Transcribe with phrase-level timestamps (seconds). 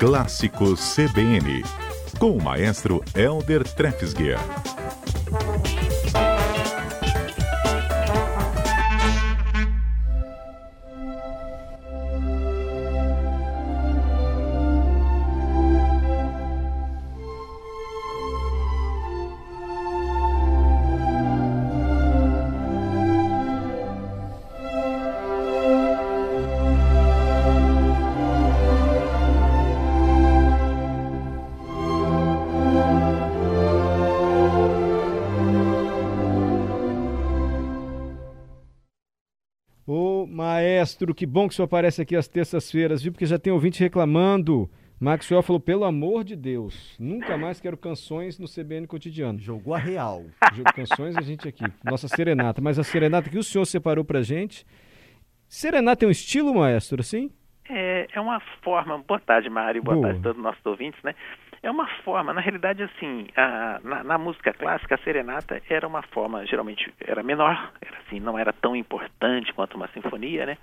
[0.00, 1.62] Clássicos CBN,
[2.18, 4.38] com o maestro Elder Trefsguier.
[41.10, 43.12] Maestro, que bom que o senhor aparece aqui às terças-feiras, viu?
[43.12, 44.70] Porque já tem ouvinte reclamando.
[44.98, 49.38] Maxwell falou, pelo amor de Deus, nunca mais quero canções no CBN Cotidiano.
[49.38, 50.24] Jogou a real.
[50.52, 52.60] Jogo canções a gente aqui, nossa serenata.
[52.60, 54.66] Mas a serenata que o senhor separou pra gente,
[55.48, 57.30] serenata tem um estilo, maestro, assim?
[57.68, 60.06] É, é uma forma, boa tarde, Mário, boa, boa.
[60.08, 61.14] tarde a todos os nossos ouvintes, né?
[61.62, 66.00] É uma forma, na realidade, assim, a, na, na, música clássica, a serenata era uma
[66.00, 70.56] forma, geralmente era menor, era assim, não era tão importante quanto uma sinfonia, né?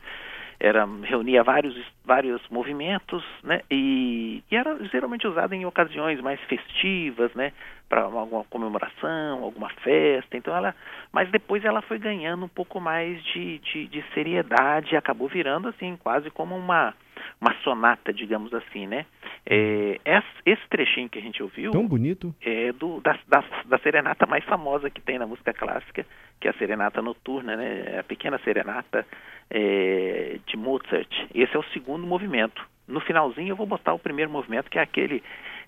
[0.59, 3.61] Era, reunia vários, vários movimentos, né?
[3.69, 7.53] E, e era geralmente usada em ocasiões mais festivas, né?
[7.87, 10.35] Para alguma comemoração, alguma festa.
[10.35, 10.73] Então ela,
[11.11, 15.67] mas depois ela foi ganhando um pouco mais de, de, de seriedade e acabou virando
[15.67, 16.95] assim quase como uma
[17.39, 19.05] uma sonata, digamos assim, né?
[19.45, 19.99] É,
[20.45, 24.43] esse trechinho que a gente ouviu tão bonito é do da, da, da, serenata mais
[24.45, 26.05] famosa que tem na música clássica,
[26.39, 27.99] que é a serenata noturna, né?
[27.99, 29.05] A pequena serenata
[29.49, 31.11] é, de Mozart.
[31.33, 32.61] Esse é o segundo movimento.
[32.87, 35.23] No finalzinho eu vou botar o primeiro movimento, que é aquele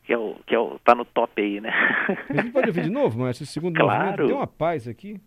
[0.05, 1.71] que é o que é o, tá no top aí, né?
[2.30, 3.99] A gente pode ouvir de novo, mas esse segundo claro.
[3.99, 5.21] movimento deu uma paz aqui.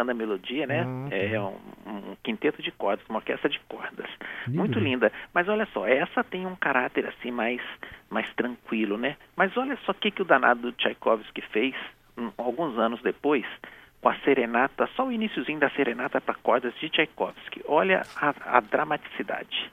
[0.00, 0.80] Tocando a melodia, né?
[0.80, 1.16] Ah, tá.
[1.16, 1.56] É um,
[1.86, 4.08] um, quinteto de cordas, uma orquestra de cordas.
[4.46, 5.12] Lindo, Muito linda.
[5.34, 7.60] Mas olha só, essa tem um caráter assim mais,
[8.08, 9.16] mais tranquilo, né?
[9.36, 11.74] Mas olha só o que, que o danado Tchaikovsky fez
[12.16, 13.44] um, alguns anos depois
[14.00, 17.62] com a serenata, só o iníciozinho da serenata para cordas de Tchaikovsky.
[17.66, 19.70] Olha a, a dramaticidade.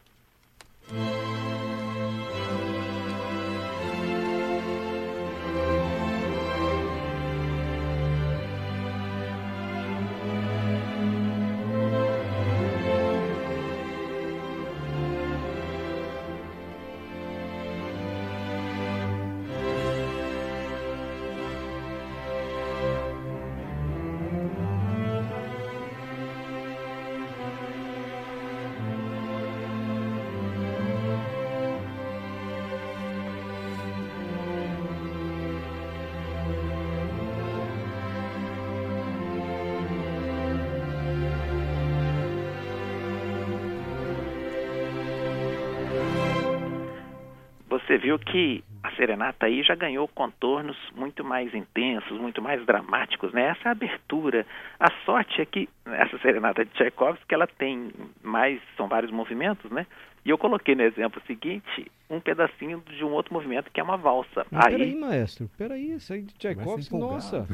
[47.98, 53.34] Você viu que a serenata aí já ganhou contornos muito mais intensos, muito mais dramáticos,
[53.34, 53.56] né?
[53.58, 54.46] Essa abertura.
[54.80, 57.92] A sorte é que essa serenata de Tchaikovsky, ela tem
[58.22, 59.86] mais, são vários movimentos, né?
[60.24, 63.98] E eu coloquei no exemplo seguinte um pedacinho de um outro movimento que é uma
[63.98, 64.46] valsa.
[64.52, 64.78] Mas aí...
[64.78, 67.48] Peraí, maestro, peraí, isso aí de Tchaikovsky, nossa.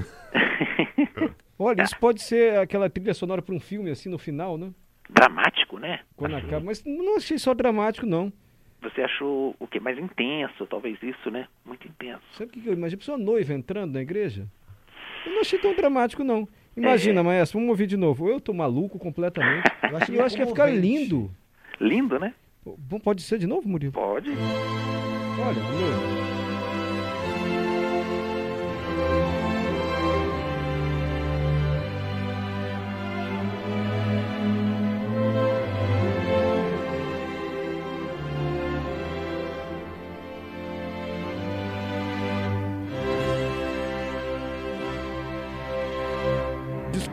[1.58, 4.72] Olha, isso pode ser aquela trilha sonora para um filme assim no final, né?
[5.10, 6.02] Dramático, né?
[6.16, 8.34] Quando acaba, mas não achei só dramático, não
[8.84, 11.48] você achou o que mais intenso, talvez isso, né?
[11.66, 12.22] Muito intenso.
[12.34, 13.00] Sabe o que eu imagino?
[13.00, 14.48] Pessoa noiva entrando na igreja?
[15.26, 16.48] Eu não achei tão dramático, não.
[16.76, 17.24] Imagina, é...
[17.24, 18.30] maestro, vamos ouvir de novo.
[18.30, 19.64] Eu tô maluco completamente.
[19.90, 21.30] Eu acho, eu acho que ia ficar lindo.
[21.80, 22.34] Lindo, né?
[23.04, 23.92] Pode ser de novo, Murilo?
[23.92, 24.30] Pode.
[24.32, 26.33] Olha, olha.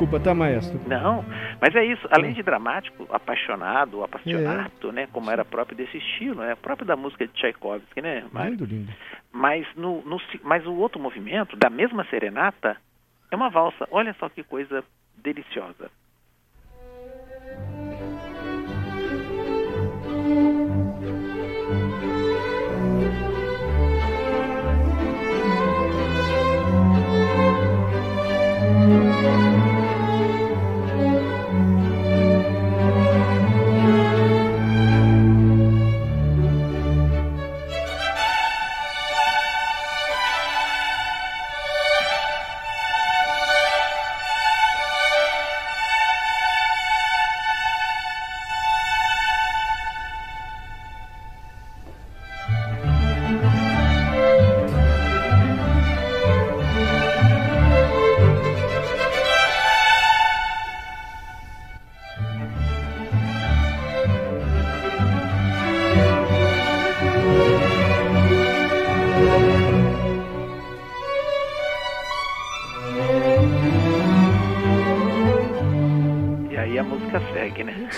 [0.00, 0.80] Desculpa, tá, maestro?
[0.86, 1.22] Não,
[1.60, 2.08] mas é isso.
[2.10, 4.92] Além de dramático, apaixonado, apaixonado, é.
[4.92, 5.08] né?
[5.12, 8.24] Como era próprio desse estilo, é próprio da música de Tchaikovsky, né?
[8.32, 8.92] Mas, lindo, lindo.
[9.30, 12.78] Mas, no, no, mas o outro movimento, da mesma serenata,
[13.30, 13.86] é uma valsa.
[13.90, 14.82] Olha só que coisa
[15.22, 15.90] deliciosa.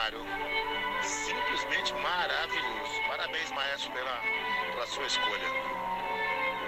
[0.05, 0.19] Mário.
[1.01, 3.01] Simplesmente maravilhoso.
[3.09, 4.21] Parabéns, maestro, pela,
[4.73, 5.49] pela sua escolha.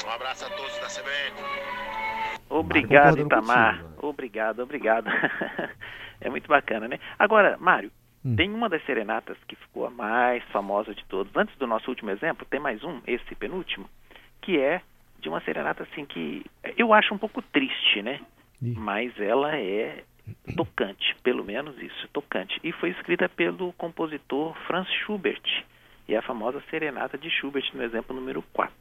[0.07, 1.37] Um abraço a todos da CBN.
[2.49, 3.85] Obrigado, Itamar.
[3.99, 5.11] obrigado, obrigado.
[6.21, 6.99] é muito bacana, né?
[7.19, 7.91] Agora, Mário,
[8.25, 8.35] Hum.
[8.35, 11.31] tem uma das serenatas que ficou a mais famosa de todos.
[11.37, 13.89] Antes do nosso último exemplo, tem mais um, esse penúltimo,
[14.43, 14.81] que é
[15.21, 16.45] de uma serenata assim que
[16.77, 18.21] eu acho um pouco triste, né?
[18.61, 18.75] Ih.
[18.77, 20.03] Mas ela é
[20.55, 22.59] tocante, pelo menos isso, tocante.
[22.63, 25.65] E foi escrita pelo compositor Franz Schubert.
[26.09, 28.76] E é a famosa serenata de Schubert no exemplo número 4.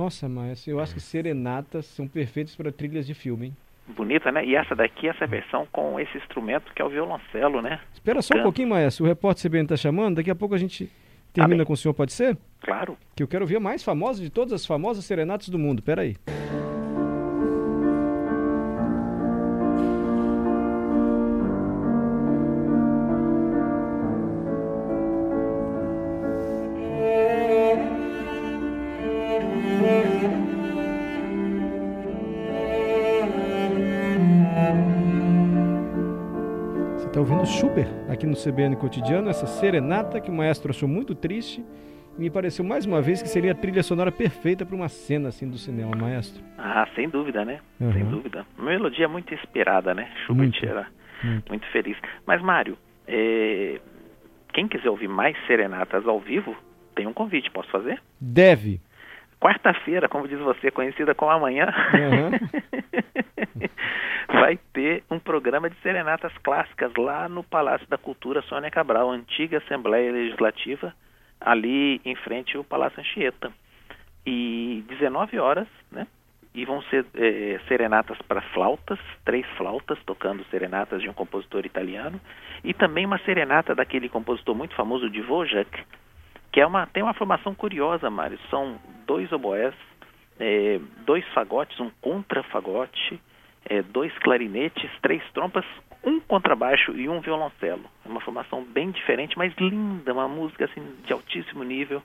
[0.00, 3.56] Nossa, maestro, eu acho que serenatas são perfeitas para trilhas de filme, hein?
[3.88, 4.42] Bonita, né?
[4.46, 7.78] E essa daqui, essa versão com esse instrumento que é o violoncelo, né?
[7.92, 8.44] Espera só um Canto.
[8.44, 9.04] pouquinho, maestro.
[9.04, 10.16] O repórter CBN está chamando.
[10.16, 10.90] Daqui a pouco a gente
[11.34, 11.66] termina bem.
[11.66, 12.38] com o senhor, pode ser?
[12.62, 12.96] Claro.
[13.14, 15.82] Que eu quero ver a mais famosa de todas as famosas serenatas do mundo.
[15.82, 16.16] Pera aí.
[37.50, 41.64] Schubert aqui no CBN Cotidiano, essa serenata que o maestro achou muito triste
[42.16, 45.28] e me pareceu mais uma vez que seria a trilha sonora perfeita para uma cena
[45.30, 46.42] assim do cinema, maestro.
[46.56, 47.60] Ah, sem dúvida, né?
[47.80, 47.92] Uhum.
[47.92, 48.46] Sem dúvida.
[48.56, 50.08] Uma melodia muito inspirada, né?
[50.24, 50.86] Schubert Muito, era
[51.24, 51.48] muito.
[51.48, 51.96] muito feliz.
[52.24, 53.80] Mas, Mário, é,
[54.52, 56.56] quem quiser ouvir mais serenatas ao vivo,
[56.94, 58.00] tem um convite, posso fazer?
[58.20, 58.80] Deve.
[59.40, 62.30] Quarta-feira, como diz você, conhecida como amanhã, Uhum.
[64.32, 69.58] vai ter um programa de serenatas clássicas lá no Palácio da Cultura Sônia Cabral, antiga
[69.58, 70.94] Assembleia Legislativa,
[71.40, 73.50] ali em frente ao Palácio Anchieta.
[74.26, 76.06] E 19 horas, né?
[76.54, 82.20] E vão ser eh, serenatas para flautas, três flautas tocando serenatas de um compositor italiano,
[82.64, 85.84] e também uma serenata daquele compositor muito famoso de Dvorak,
[86.52, 88.38] que é uma, tem uma formação curiosa, Mário.
[88.50, 89.74] São dois oboés,
[90.38, 93.20] eh, dois fagotes, um contrafagote,
[93.68, 95.64] eh, dois clarinetes, três trompas,
[96.02, 97.84] um contrabaixo e um violoncelo.
[98.04, 102.02] É uma formação bem diferente, mas linda, uma música assim de altíssimo nível,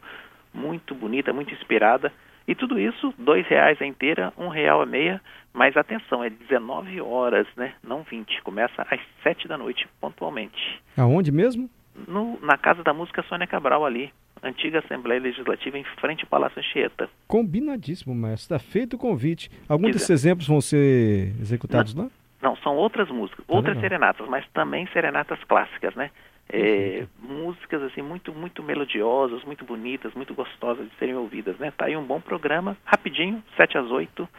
[0.53, 2.11] muito bonita, muito inspirada.
[2.47, 5.19] E tudo isso, dois reais a inteira, um real a meia.
[5.51, 7.73] Mas atenção, é 19 horas, né?
[7.81, 8.41] Não 20.
[8.43, 10.81] Começa às 7 da noite, pontualmente.
[10.97, 11.69] Aonde mesmo?
[12.07, 14.11] No, na Casa da Música Sônia Cabral ali,
[14.43, 17.09] antiga Assembleia Legislativa em frente ao Palácio Anchieta.
[17.27, 18.55] Combinadíssimo, maestro.
[18.55, 19.49] Está feito o convite.
[19.67, 22.07] Alguns desses exemplos vão ser executados lá?
[22.41, 23.89] Não, são outras músicas, Tá outras legal.
[23.89, 26.11] serenatas, mas também serenatas clássicas, né?
[26.47, 31.71] É, músicas assim muito muito melodiosas, muito bonitas, muito gostosas de serem ouvidas, né?
[31.75, 34.29] Tá aí um bom programa, rapidinho, 7 às 8.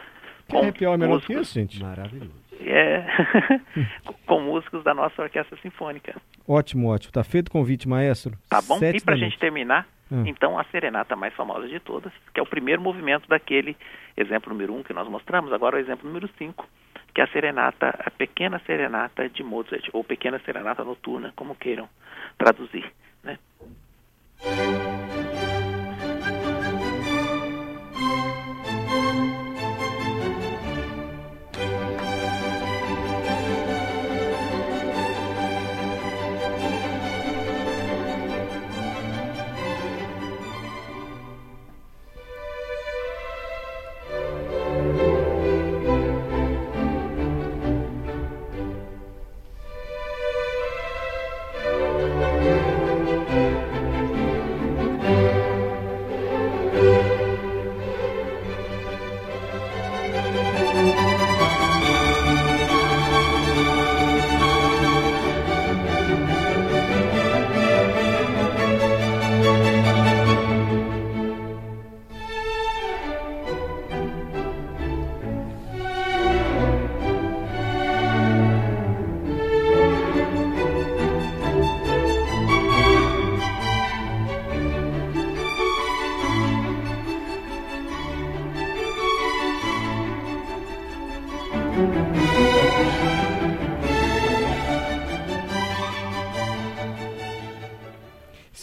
[0.47, 1.81] Quer arrepiar é melhor que isso, gente?
[1.83, 2.31] Maravilhoso.
[2.59, 3.05] É,
[4.25, 6.15] com músicos da nossa Orquestra Sinfônica.
[6.47, 7.11] Ótimo, ótimo.
[7.11, 8.37] Tá feito o convite, maestro.
[8.49, 8.77] Tá bom?
[8.79, 10.23] Sete e pra da gente terminar, Hum.
[10.25, 13.75] Então, a serenata mais famosa de todas, que é o primeiro movimento daquele
[14.15, 16.67] exemplo número 1 um que nós mostramos, agora o exemplo número 5,
[17.13, 21.89] que é a serenata, a pequena serenata de Mozart, ou pequena serenata noturna, como queiram
[22.37, 22.89] traduzir.
[23.23, 23.37] Né?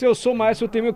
[0.05, 0.93] Se eu sou maestro, eu tenho meu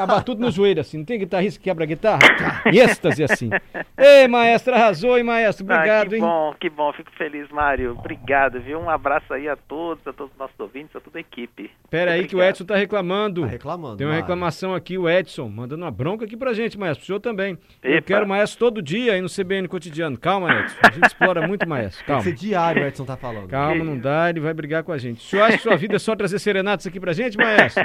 [0.00, 0.98] quebra batudo no joelho, assim.
[0.98, 2.20] Não tem guitarrista que quebra a guitarra?
[2.66, 3.50] Êxtase, assim.
[3.96, 5.64] Ei, maestro, arrasou, hein, maestro?
[5.64, 6.20] Obrigado, ah, que hein?
[6.20, 6.92] Que bom, que bom.
[6.92, 7.92] Fico feliz, Mário.
[7.98, 8.78] Obrigado, viu?
[8.78, 11.70] Um abraço aí a todos, a todos os nossos ouvintes, a toda a equipe.
[11.88, 13.42] Pera aí que o Edson tá reclamando.
[13.42, 13.96] Tá reclamando.
[13.96, 14.22] Tem uma Mário.
[14.24, 17.02] reclamação aqui, o Edson, mandando uma bronca aqui pra gente, maestro.
[17.02, 17.58] O senhor também.
[17.82, 18.06] Eu Epa.
[18.06, 20.18] quero maestro todo dia aí no CBN cotidiano.
[20.18, 20.76] Calma, Edson.
[20.82, 21.98] A gente explora muito maestro.
[22.04, 22.22] Tem Calma.
[22.22, 23.48] que ser diário, o Edson tá falando.
[23.48, 25.18] Calma, não dá, ele vai brigar com a gente.
[25.18, 27.84] O senhor acha que sua vida é só trazer serenatas aqui pra gente, maestro?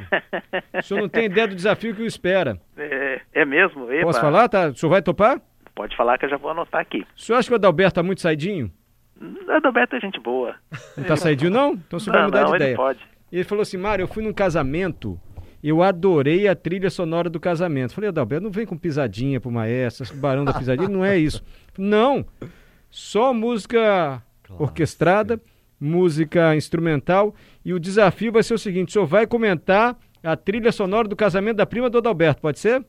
[0.73, 2.59] O senhor não tem ideia do desafio que o espera.
[2.77, 3.91] É, é mesmo?
[3.91, 4.05] Epa.
[4.05, 4.47] Posso falar?
[4.49, 4.67] Tá?
[4.69, 5.41] O senhor vai topar?
[5.73, 7.05] Pode falar que eu já vou anotar aqui.
[7.15, 8.71] O senhor acha que o Adalberto tá muito saidinho?
[9.49, 10.55] A Adalberto é gente boa.
[10.97, 11.73] Não tá saidinho, não?
[11.73, 12.75] Então o senhor vai Não, mudar não, de ele ideia.
[12.77, 12.99] pode.
[13.31, 15.19] E ele falou assim, Mário, eu fui num casamento,
[15.63, 17.93] eu adorei a trilha sonora do casamento.
[17.93, 21.43] Falei, Adalberto, não vem com pisadinha pro maestro, barão da pisadinha, não é isso.
[21.77, 22.25] Não,
[22.89, 24.63] só música Claro.
[24.63, 25.41] orquestrada,
[25.77, 27.35] música instrumental,
[27.65, 31.15] e o desafio vai ser o seguinte, o senhor vai comentar a trilha sonora do
[31.15, 32.83] casamento da prima do Adalberto, pode ser?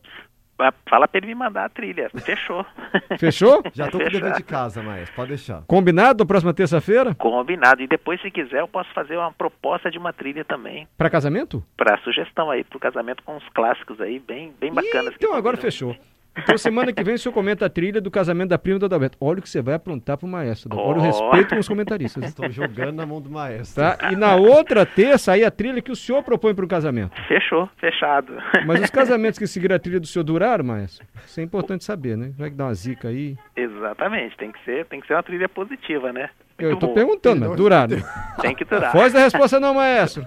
[0.58, 2.08] Ah, Fala pra ele me mandar a trilha.
[2.24, 2.64] Fechou.
[3.20, 3.62] Fechou?
[3.74, 4.22] Já tô com o Fechado.
[4.22, 5.14] dever de casa, Maestro.
[5.14, 5.62] Pode deixar.
[5.66, 7.14] Combinado na próxima terça-feira?
[7.14, 7.82] Combinado.
[7.82, 10.88] E depois, se quiser, eu posso fazer uma proposta de uma trilha também.
[10.96, 11.62] Para casamento?
[11.76, 15.12] Pra sugestão aí, pro casamento com uns clássicos aí, bem, bem bacanas.
[15.16, 15.94] Então agora fechou.
[16.38, 19.16] Então semana que vem o senhor comenta a trilha do casamento da prima do Adalberto.
[19.20, 20.68] Olha o que você vai aprontar pro maestro.
[20.72, 21.00] Adalberto.
[21.00, 21.30] Olha o Oh.
[21.30, 22.24] respeito com os comentaristas.
[22.24, 23.82] Estou jogando na mão do Maestro.
[23.82, 24.10] Tá?
[24.12, 27.12] E na outra terça aí a trilha que o senhor propõe para o casamento.
[27.28, 28.32] Fechou, fechado.
[28.66, 31.06] Mas os casamentos que seguiram a trilha do senhor duraram, maestro?
[31.26, 32.32] Isso é importante saber, né?
[32.36, 33.36] Vai que dá uma zica aí.
[33.56, 36.28] Exatamente, tem que ser, tem que ser uma trilha positiva, né?
[36.58, 36.94] Eu Muito tô bom.
[36.94, 37.98] perguntando, mas duraram.
[38.40, 38.90] Tem que durar.
[38.90, 40.26] Foz da resposta não, maestro.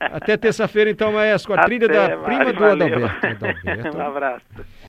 [0.00, 2.64] Até terça-feira então, maestro, com a trilha Até, da prima do.
[2.64, 3.26] Adalberto.
[3.26, 3.98] Adalberto.
[3.98, 4.44] um abraço.